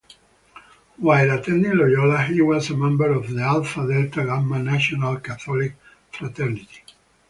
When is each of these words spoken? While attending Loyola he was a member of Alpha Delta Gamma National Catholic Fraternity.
While 0.97 1.29
attending 1.29 1.77
Loyola 1.77 2.23
he 2.23 2.41
was 2.41 2.71
a 2.71 2.75
member 2.75 3.11
of 3.11 3.37
Alpha 3.37 3.87
Delta 3.87 4.25
Gamma 4.25 4.57
National 4.57 5.17
Catholic 5.19 5.75
Fraternity. 6.11 6.83